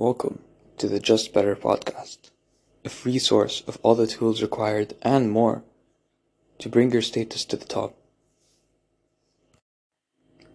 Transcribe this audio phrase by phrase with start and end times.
[0.00, 0.44] Welcome
[0.76, 2.30] to the Just Better podcast,
[2.84, 5.64] a free source of all the tools required and more
[6.60, 7.96] to bring your status to the top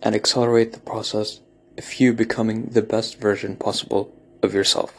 [0.02, 1.42] and accelerate the process
[1.78, 4.94] of you becoming the best version possible of yourself.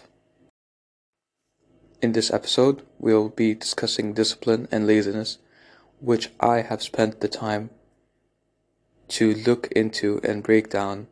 [2.02, 5.38] In this episode, we'll be discussing discipline and laziness,
[6.00, 7.70] which I have spent the time
[9.08, 11.06] to look into and break down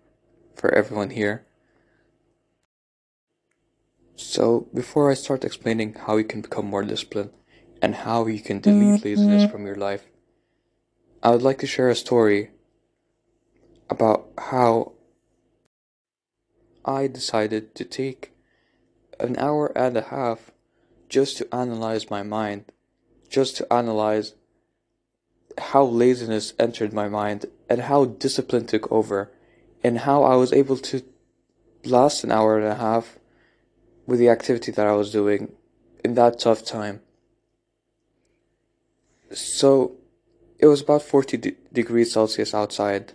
[0.54, 1.46] for everyone here
[4.16, 7.30] so, before I start explaining how you can become more disciplined
[7.80, 9.08] and how you can delete mm-hmm.
[9.08, 10.04] laziness from your life,
[11.22, 12.50] I would like to share a story
[13.88, 14.92] about how
[16.84, 18.32] I decided to take
[19.20, 20.50] an hour and a half
[21.08, 22.64] just to analyze my mind,
[23.28, 24.34] just to analyze
[25.58, 29.30] how laziness entered my mind and how discipline took over,
[29.84, 31.02] and how I was able to
[31.84, 33.18] last an hour and a half
[34.06, 35.52] with the activity that I was doing
[36.04, 37.00] in that tough time.
[39.32, 39.96] So
[40.58, 43.12] it was about 40 de- degrees Celsius outside,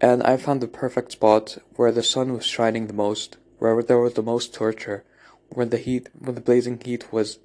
[0.00, 3.98] and I found the perfect spot where the sun was shining the most, where there
[3.98, 5.04] was the most torture,
[5.50, 7.38] where the heat, when the blazing heat was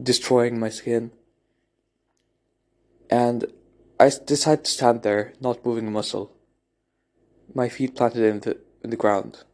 [0.00, 1.10] destroying my skin.
[3.10, 3.46] And
[3.98, 6.32] I decided to stand there, not moving a muscle,
[7.54, 9.44] my feet planted in the, in the ground.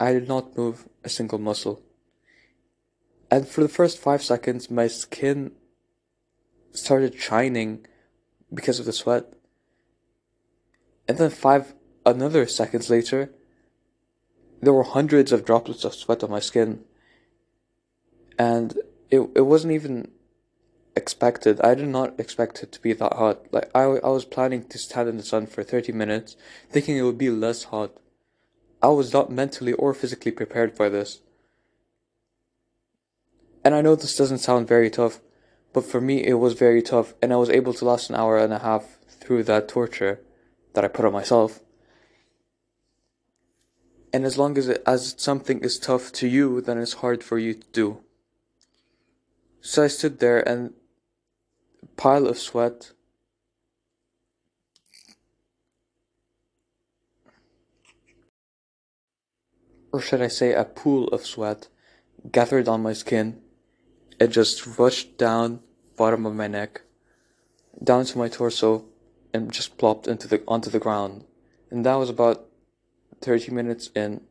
[0.00, 1.82] I did not move a single muscle.
[3.30, 5.52] And for the first five seconds, my skin
[6.72, 7.86] started shining
[8.52, 9.32] because of the sweat.
[11.06, 11.74] And then five
[12.06, 13.30] another seconds later,
[14.62, 16.80] there were hundreds of droplets of sweat on my skin.
[18.38, 18.78] And
[19.10, 20.10] it it wasn't even
[20.96, 21.60] expected.
[21.60, 23.52] I did not expect it to be that hot.
[23.52, 26.36] Like I I was planning to stand in the sun for 30 minutes,
[26.70, 27.92] thinking it would be less hot.
[28.82, 31.20] I was not mentally or physically prepared for this.
[33.62, 35.20] And I know this doesn't sound very tough,
[35.72, 38.38] but for me it was very tough, and I was able to last an hour
[38.38, 40.20] and a half through that torture
[40.72, 41.60] that I put on myself.
[44.12, 47.38] And as long as it, as something is tough to you, then it's hard for
[47.38, 48.00] you to do.
[49.60, 50.72] So I stood there and
[51.96, 52.92] pile of sweat
[59.92, 61.68] or should I say a pool of sweat,
[62.30, 63.40] gathered on my skin.
[64.18, 65.60] It just rushed down
[65.96, 66.82] bottom of my neck,
[67.82, 68.84] down to my torso,
[69.32, 71.24] and just plopped into the onto the ground.
[71.70, 72.46] And that was about
[73.20, 74.22] thirty minutes in,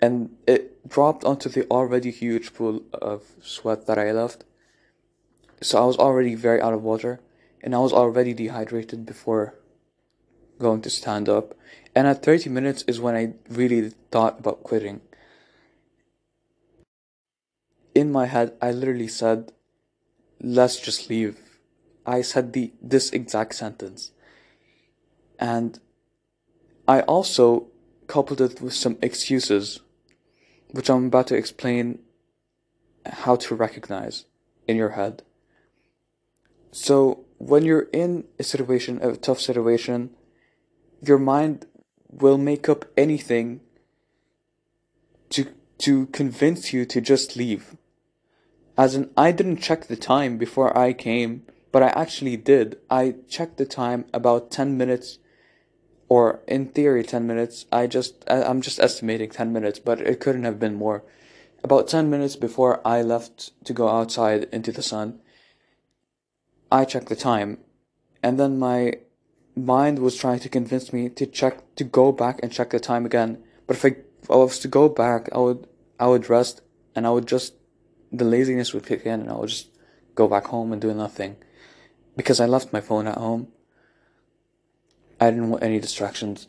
[0.00, 4.44] and it dropped onto the already huge pool of sweat that I left.
[5.60, 7.20] So I was already very out of water,
[7.62, 9.54] and I was already dehydrated before
[10.58, 11.54] going to stand up.
[11.94, 15.00] And at 30 minutes is when I really thought about quitting.
[17.94, 19.52] In my head, I literally said,
[20.40, 21.38] let's just leave.
[22.06, 24.12] I said the this exact sentence.
[25.38, 25.78] And
[26.88, 27.68] I also
[28.06, 29.80] coupled it with some excuses,
[30.70, 32.00] which I'm about to explain
[33.06, 34.24] how to recognize
[34.66, 35.22] in your head.
[36.70, 40.10] So when you're in a situation, a tough situation,
[41.00, 41.66] your mind
[42.12, 43.60] will make up anything
[45.30, 45.46] to
[45.78, 47.76] to convince you to just leave.
[48.78, 51.42] As in, I didn't check the time before I came,
[51.72, 52.78] but I actually did.
[52.88, 55.18] I checked the time about 10 minutes,
[56.08, 57.66] or in theory 10 minutes.
[57.72, 61.02] I just, I'm just estimating 10 minutes, but it couldn't have been more.
[61.64, 65.20] About 10 minutes before I left to go outside into the sun,
[66.70, 67.58] I checked the time,
[68.22, 68.94] and then my
[69.54, 73.04] mind was trying to convince me to check to go back and check the time
[73.04, 73.42] again.
[73.66, 75.66] But if I, if I was to go back, I would
[75.98, 76.62] I would rest
[76.94, 77.54] and I would just
[78.10, 79.70] the laziness would kick in and I would just
[80.14, 81.36] go back home and do nothing
[82.16, 83.48] because I left my phone at home.
[85.20, 86.48] I didn't want any distractions.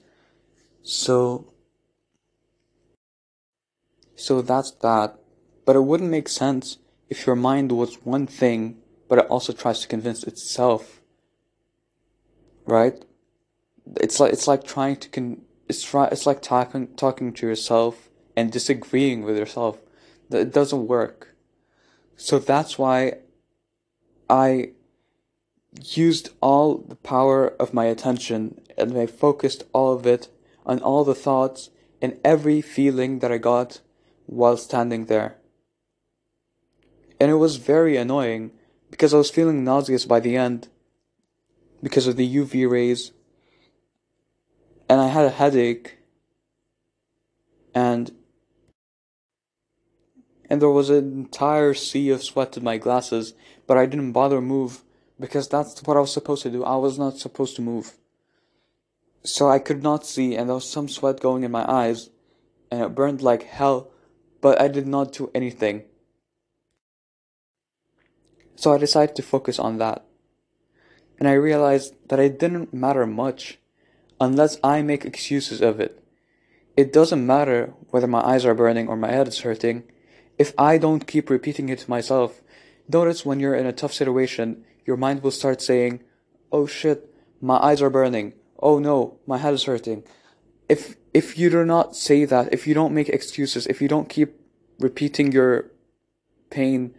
[0.82, 1.54] So
[4.16, 5.20] so that's that.
[5.66, 6.78] But it wouldn't make sense
[7.10, 8.78] if your mind was one thing
[9.14, 11.03] but it also tries to convince itself
[12.66, 13.04] right?
[14.00, 15.42] It's like it's like trying to con.
[15.68, 16.08] It's try.
[16.08, 19.80] It's like talking talking to yourself and disagreeing with yourself.
[20.30, 21.36] That It doesn't work.
[22.16, 23.18] So that's why
[24.30, 24.72] I
[25.82, 30.30] used all the power of my attention and I focused all of it
[30.66, 31.70] on all the thoughts
[32.02, 33.82] and every feeling that I got
[34.26, 35.38] while standing there.
[37.20, 38.52] And it was very annoying
[38.92, 40.68] because I was feeling nauseous by the end
[41.84, 43.12] because of the UV rays,
[44.90, 45.98] and I had a headache.
[47.76, 48.12] and
[50.50, 53.34] and there was an entire sea of sweat in my glasses,
[53.66, 54.84] but I didn't bother move
[55.20, 56.64] because that's what I was supposed to do.
[56.64, 57.94] I was not supposed to move.
[59.24, 62.10] So I could not see, and there was some sweat going in my eyes,
[62.70, 63.90] and it burned like hell,
[64.42, 65.84] but I did not do anything.
[68.56, 70.06] So I decided to focus on that.
[71.20, 73.60] And I realized that it didn't matter much
[74.20, 76.04] unless I make excuses of it.
[76.76, 79.84] It doesn't matter whether my eyes are burning or my head is hurting
[80.38, 82.42] if I don't keep repeating it to myself.
[82.88, 86.02] Notice when you're in a tough situation, your mind will start saying,
[86.52, 88.34] Oh shit, my eyes are burning.
[88.60, 90.04] Oh no, my head is hurting.
[90.68, 94.10] If, if you do not say that, if you don't make excuses, if you don't
[94.10, 94.40] keep
[94.80, 95.72] repeating your
[96.50, 96.96] pain,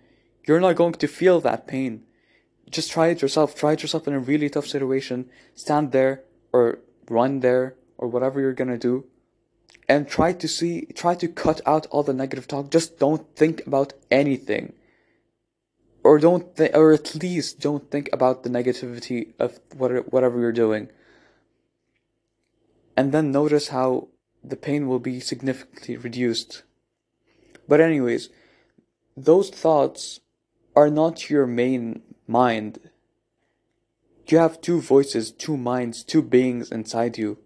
[0.47, 2.05] you're not going to feel that pain.
[2.71, 3.55] Just try it yourself.
[3.55, 5.31] Try it yourself in a really tough situation.
[5.55, 6.23] Stand there
[6.53, 9.05] or run there or whatever you're gonna do
[9.89, 12.71] and try to see, try to cut out all the negative talk.
[12.71, 14.73] Just don't think about anything
[16.05, 20.53] or don't th- or at least don't think about the negativity of what, whatever you're
[20.53, 20.89] doing
[22.97, 24.09] and then notice how
[24.45, 26.63] the pain will be significantly reduced
[27.67, 28.29] but anyways
[29.17, 30.21] those thoughts
[30.77, 32.79] are not your main mind
[34.29, 37.39] you have two voices two minds two beings inside you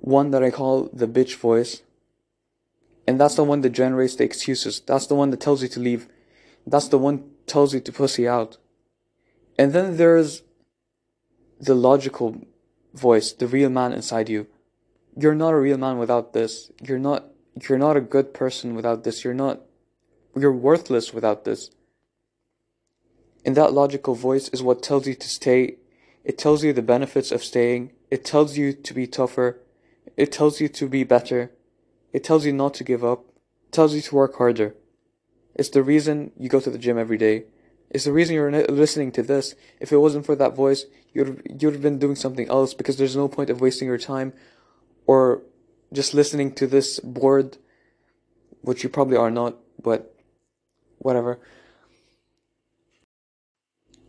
[0.00, 1.82] one that i call the bitch voice
[3.06, 5.80] and that's the one that generates the excuses that's the one that tells you to
[5.80, 6.08] leave
[6.68, 8.58] that's the one tells you to pussy out.
[9.58, 10.42] And then there's
[11.58, 12.42] the logical
[12.94, 14.46] voice, the real man inside you.
[15.16, 16.70] You're not a real man without this.
[16.80, 17.24] You're not
[17.68, 19.24] you're not a good person without this.
[19.24, 19.62] You're not
[20.36, 21.70] you're worthless without this.
[23.48, 25.76] And that logical voice is what tells you to stay.
[26.22, 27.92] It tells you the benefits of staying.
[28.10, 29.58] It tells you to be tougher.
[30.18, 31.52] It tells you to be better.
[32.12, 33.24] It tells you not to give up.
[33.64, 34.74] It tells you to work harder.
[35.54, 37.44] It's the reason you go to the gym every day.
[37.88, 39.54] It's the reason you're listening to this.
[39.80, 40.84] If it wasn't for that voice,
[41.14, 44.34] you'd you'd have been doing something else because there's no point of wasting your time
[45.06, 45.40] or
[45.90, 47.56] just listening to this bored,
[48.60, 50.14] which you probably are not, but
[50.98, 51.40] whatever.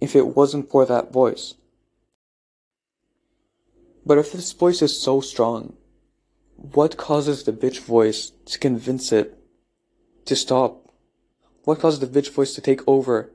[0.01, 1.55] If it wasn't for that voice.
[4.05, 5.75] But if this voice is so strong,
[6.55, 9.37] what causes the bitch voice to convince it
[10.25, 10.91] to stop?
[11.63, 13.31] What causes the bitch voice to take over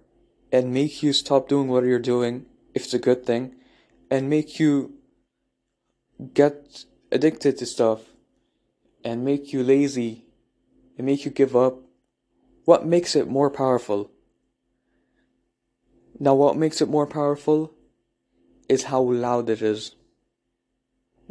[0.50, 3.54] and make you stop doing what you're doing, if it's a good thing,
[4.10, 4.94] and make you
[6.32, 8.00] get addicted to stuff,
[9.04, 10.24] and make you lazy,
[10.96, 11.78] and make you give up?
[12.64, 14.10] What makes it more powerful?
[16.18, 17.72] Now, what makes it more powerful
[18.68, 19.94] is how loud it is.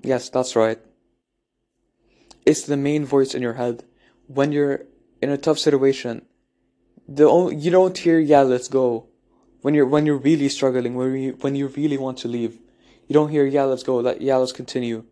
[0.01, 0.79] Yes, that's right.
[2.45, 3.85] It's the main voice in your head.
[4.27, 4.85] When you're
[5.21, 6.25] in a tough situation,
[7.07, 9.07] the only, you don't hear yeah let's go.
[9.61, 12.59] When you're when you're really struggling when you when you really want to leave
[13.07, 13.97] you don't hear yeah let's go.
[13.97, 15.05] Let, yeah let's continue.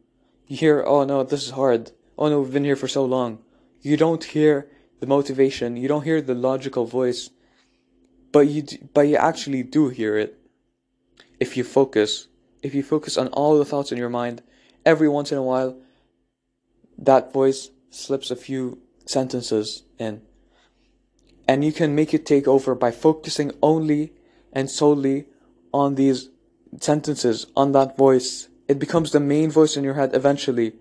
[0.48, 1.92] You hear oh no this is hard.
[2.18, 3.40] Oh no we've been here for so long.
[3.82, 4.68] You don't hear
[5.00, 5.78] the motivation.
[5.78, 7.30] You don't hear the logical voice
[8.32, 8.64] but you
[8.94, 10.40] but you actually do hear it
[11.40, 12.28] if you focus
[12.62, 14.42] if you focus on all the thoughts in your mind
[14.86, 15.78] every once in a while
[16.98, 20.22] that voice slips a few sentences in
[21.48, 24.14] and you can make it take over by focusing only
[24.54, 25.26] and solely
[25.74, 26.30] on these
[26.80, 28.48] sentences, on that voice.
[28.68, 30.74] It becomes the main voice in your head eventually.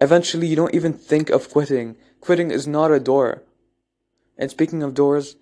[0.00, 1.96] Eventually, you don't even think of quitting.
[2.20, 3.42] Quitting is not a door.
[4.38, 5.36] And speaking of doors,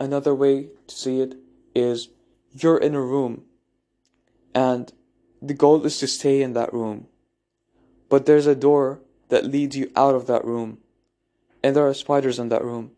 [0.00, 1.34] another way to see it
[1.74, 2.08] is
[2.52, 3.44] you're in a room
[4.54, 4.92] and
[5.40, 7.06] the goal is to stay in that room.
[8.08, 10.78] But there's a door that leads you out of that room.
[11.62, 12.92] And there are spiders in that room.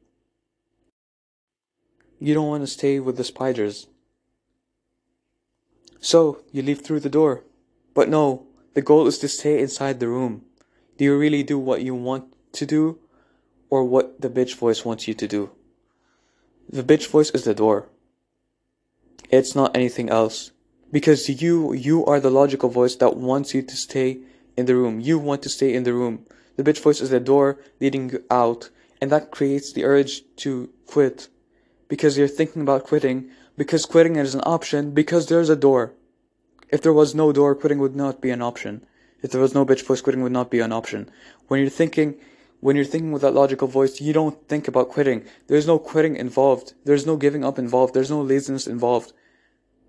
[2.18, 3.86] You don't want to stay with the spiders.
[6.00, 7.44] So, you leave through the door.
[7.94, 10.44] But no, the goal is to stay inside the room.
[10.96, 12.98] Do you really do what you want to do,
[13.70, 15.50] or what the bitch voice wants you to do?
[16.72, 17.88] The bitch voice is the door.
[19.28, 20.52] It's not anything else.
[20.92, 24.18] Because you, you are the logical voice that wants you to stay
[24.56, 25.00] in the room.
[25.00, 26.26] You want to stay in the room.
[26.56, 30.70] The bitch voice is the door leading you out, and that creates the urge to
[30.86, 31.28] quit
[31.88, 35.92] because you're thinking about quitting, because quitting is an option, because there's a door.
[36.68, 38.86] If there was no door, quitting would not be an option.
[39.22, 41.10] If there was no bitch voice, quitting would not be an option.
[41.48, 42.14] When you're thinking,
[42.60, 45.24] when you're thinking with that logical voice, you don't think about quitting.
[45.48, 46.74] There's no quitting involved.
[46.84, 47.94] There's no giving up involved.
[47.94, 49.12] There's no laziness involved.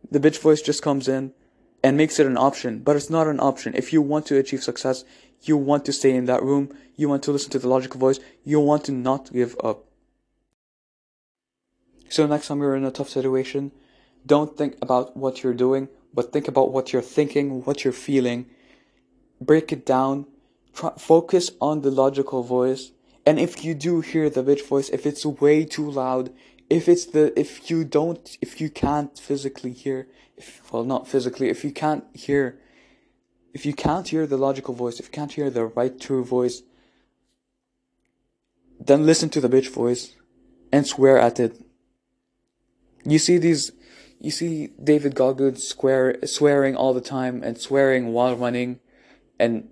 [0.09, 1.33] The bitch voice just comes in
[1.83, 3.73] and makes it an option, but it's not an option.
[3.75, 5.03] If you want to achieve success,
[5.41, 6.69] You want to stay in that room.
[6.95, 8.19] You want to listen to the logical voice.
[8.43, 9.85] You want to not give up.
[12.09, 13.71] So next time you're in a tough situation,
[14.25, 18.45] don't think about what you're doing, but think about what you're thinking, what you're feeling.
[19.39, 20.27] Break it down.
[20.73, 22.91] Try, focus on the logical voice.
[23.25, 26.31] And if you do hear the bitch voice, if it's way too loud,
[26.71, 31.49] if it's the if you don't if you can't physically hear if well not physically
[31.49, 32.57] if you can't hear
[33.53, 36.63] if you can't hear the logical voice if you can't hear the right true voice
[38.79, 40.15] then listen to the bitch voice
[40.71, 41.59] and swear at it
[43.03, 43.73] you see these
[44.21, 48.79] you see David Goggins swear swearing all the time and swearing while running
[49.37, 49.67] and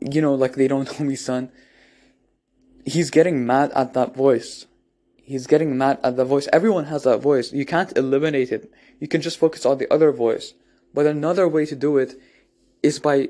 [0.00, 1.50] you know like they don't know me son
[2.84, 4.66] he's getting mad at that voice
[5.30, 6.48] he's getting mad at the voice.
[6.52, 7.52] Everyone has that voice.
[7.52, 8.72] You can't eliminate it.
[8.98, 10.54] You can just focus on the other voice.
[10.92, 12.20] But another way to do it
[12.82, 13.28] is by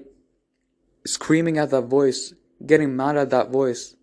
[1.04, 2.32] screaming at that voice,
[2.64, 3.96] getting mad at that voice.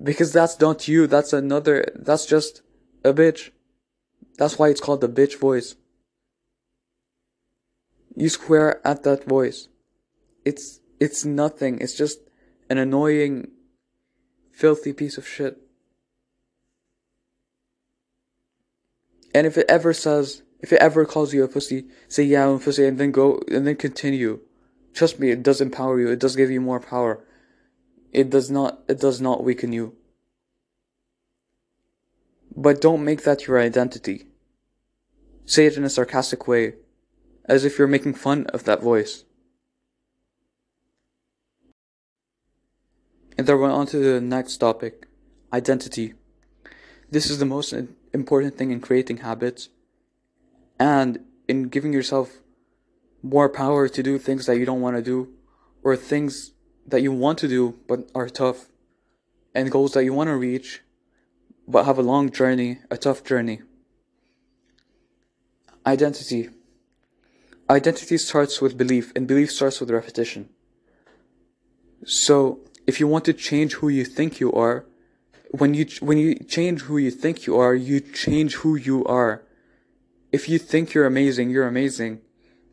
[0.00, 2.60] Because that's not you, that's another, that's just
[3.02, 3.48] a bitch.
[4.36, 5.74] That's why it's called the bitch voice.
[8.14, 9.68] You swear at that voice.
[10.44, 11.78] It's, it's nothing.
[11.80, 12.20] It's just
[12.70, 13.48] an annoying,
[14.52, 15.58] filthy piece of shit.
[19.34, 22.56] And if it ever says, if it ever calls you a pussy, say yeah, I'm
[22.56, 24.40] a pussy, and then go, and then continue.
[24.94, 26.08] Trust me, it does empower you.
[26.08, 27.22] It does give you more power.
[28.12, 29.94] It does not, it does not weaken you.
[32.56, 34.28] But don't make that your identity.
[35.44, 36.74] Say it in a sarcastic way,
[37.44, 39.24] as if you're making fun of that voice.
[43.38, 45.08] And then we're on to the next topic
[45.52, 46.14] identity.
[47.10, 47.72] This is the most
[48.12, 49.68] important thing in creating habits
[50.78, 52.38] and in giving yourself
[53.22, 55.32] more power to do things that you don't want to do
[55.82, 56.52] or things
[56.86, 58.66] that you want to do but are tough
[59.54, 60.82] and goals that you want to reach
[61.68, 63.60] but have a long journey, a tough journey.
[65.84, 66.50] Identity.
[67.68, 70.48] Identity starts with belief and belief starts with repetition.
[72.04, 74.86] So, if you want to change who you think you are,
[75.50, 79.42] when you when you change who you think you are, you change who you are.
[80.32, 82.20] If you think you're amazing, you're amazing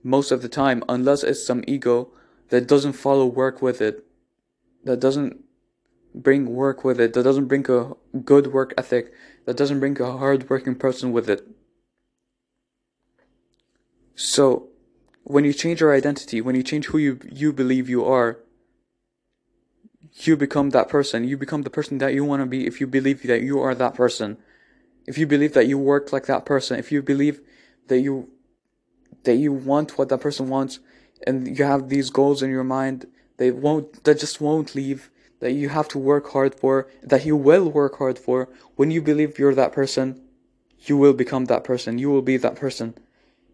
[0.03, 2.11] most of the time, unless it's some ego
[2.49, 4.05] that doesn't follow work with it,
[4.83, 5.43] that doesn't
[6.13, 9.13] bring work with it, that doesn't bring a good work ethic,
[9.45, 11.47] that doesn't bring a hard working person with it.
[14.15, 14.69] So,
[15.23, 18.39] when you change your identity, when you change who you, you believe you are,
[20.13, 21.27] you become that person.
[21.27, 23.75] You become the person that you want to be if you believe that you are
[23.75, 24.37] that person.
[25.05, 27.41] If you believe that you work like that person, if you believe
[27.87, 28.29] that you
[29.23, 30.79] that you want what that person wants
[31.25, 33.05] and you have these goals in your mind
[33.37, 37.35] they won't that just won't leave that you have to work hard for that you
[37.35, 40.21] will work hard for when you believe you're that person
[40.85, 41.97] you will become that person.
[41.97, 42.95] You will be that person.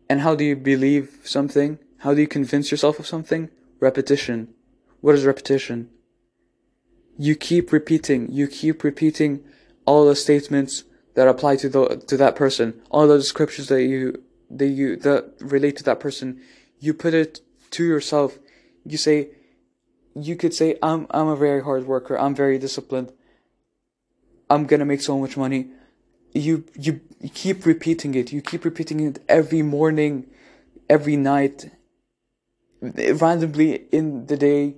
[0.09, 1.77] And how do you believe something?
[1.99, 3.49] How do you convince yourself of something?
[3.79, 4.53] Repetition.
[5.01, 5.89] What is repetition
[7.19, 9.43] you keep repeating, you keep repeating
[9.85, 10.85] all the statements
[11.15, 15.33] that apply to the to that person, all the descriptions that you that you that
[15.41, 16.39] relate to that person.
[16.79, 18.39] You put it to yourself.
[18.85, 19.31] You say,
[20.15, 22.17] you could say, I'm I'm a very hard worker.
[22.17, 23.11] I'm very disciplined.
[24.49, 25.67] I'm gonna make so much money.
[26.33, 28.31] You you, you keep repeating it.
[28.31, 30.25] You keep repeating it every morning,
[30.89, 31.69] every night,
[32.81, 34.75] randomly in the day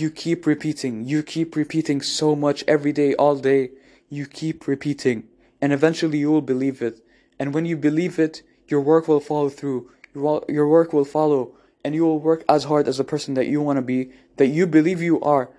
[0.00, 3.70] you keep repeating, you keep repeating so much every day, all day,
[4.08, 5.24] you keep repeating,
[5.60, 7.04] and eventually you will believe it.
[7.38, 11.52] And when you believe it, your work will follow through, your, your work will follow,
[11.84, 14.46] and you will work as hard as the person that you want to be, that
[14.46, 15.50] you believe you are.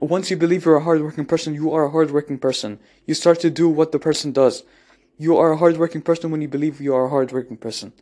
[0.00, 2.78] Once you believe you're a hardworking person, you are a hardworking person.
[3.06, 4.64] You start to do what the person does.
[5.16, 7.92] You are a hardworking person when you believe you are a hardworking person.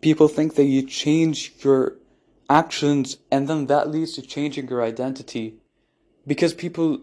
[0.00, 1.96] People think that you change your
[2.50, 5.54] actions and then that leads to changing your identity.
[6.26, 7.00] Because people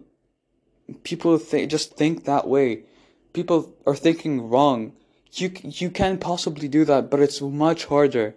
[1.04, 2.84] people th- just think that way.
[3.34, 4.94] People are thinking wrong.
[5.34, 8.36] You you can possibly do that but it's much harder.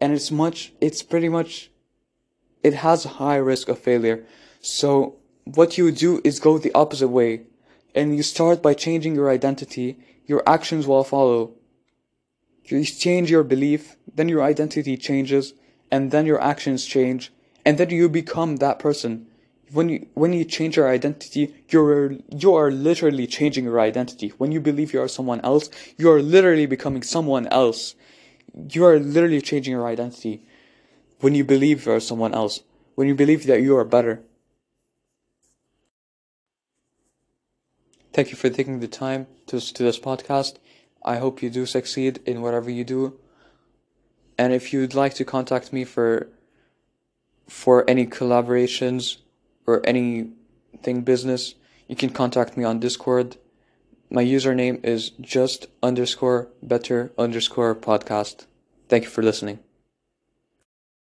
[0.00, 1.70] And it's much it's pretty much
[2.62, 4.24] it has a high risk of failure.
[4.60, 7.42] So what you do is go the opposite way.
[7.94, 9.98] And you start by changing your identity.
[10.26, 11.54] Your actions will follow.
[12.64, 15.54] You change your belief then your identity changes
[15.90, 17.32] and then your actions change,
[17.64, 19.26] and then you become that person.
[19.72, 24.28] When you when you change your identity, you're you are literally changing your identity.
[24.38, 27.94] When you believe you are someone else, you are literally becoming someone else.
[28.70, 30.42] You are literally changing your identity.
[31.24, 32.60] when you believe you're someone else,
[32.96, 34.22] when you believe that you are better.
[38.12, 40.56] Thank you for taking the time to, to this podcast.
[41.02, 43.18] I hope you do succeed in whatever you do.
[44.38, 46.28] And if you'd like to contact me for
[47.48, 49.18] for any collaborations
[49.66, 51.54] or anything business,
[51.88, 53.36] you can contact me on Discord.
[54.10, 58.46] My username is just underscore better underscore podcast.
[58.88, 59.58] Thank you for listening.